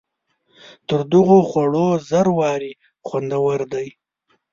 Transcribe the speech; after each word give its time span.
تر 0.87 0.99
دغو 1.11 1.39
خوړو 1.49 1.87
زر 2.09 2.27
وارې 2.39 2.71
خوندور 3.07 3.59
دی. 3.73 3.87